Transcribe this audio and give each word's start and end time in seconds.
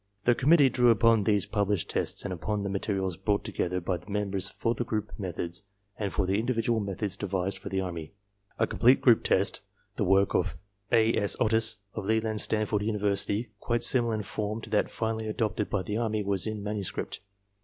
The 0.23 0.33
com 0.33 0.49
mittee 0.49 0.73
drew 0.73 0.89
upon 0.89 1.25
these 1.25 1.45
published 1.45 1.87
tests 1.87 2.23
and 2.23 2.33
upon 2.33 2.63
the 2.63 2.69
materials 2.71 3.17
brought 3.17 3.43
together 3.43 3.79
by 3.79 3.97
the 3.97 4.09
members 4.09 4.49
for 4.49 4.73
the 4.73 4.83
group 4.83 5.11
methods 5.19 5.65
and 5.95 6.11
for 6.11 6.25
the 6.25 6.39
individual 6.39 6.79
methods 6.79 7.15
devised 7.15 7.59
for 7.59 7.69
the 7.69 7.81
Army. 7.81 8.11
A 8.57 8.65
complete 8.65 8.99
group 8.99 9.21
test, 9.23 9.61
the 9.97 10.03
work 10.03 10.33
of 10.33 10.57
A. 10.91 11.15
S. 11.15 11.35
Otis 11.39 11.77
of 11.93 12.05
Leland 12.07 12.41
Stanford 12.41 12.81
University, 12.81 13.51
quite 13.59 13.83
similar 13.83 14.15
in 14.15 14.23
form 14.23 14.59
to 14.61 14.71
that 14.71 14.89
finally 14.89 15.27
adopted 15.27 15.69
by 15.69 15.83
the 15.83 15.97
Army 15.97 16.23
was 16.23 16.47
in 16.47 16.63
manuscript. 16.63 17.19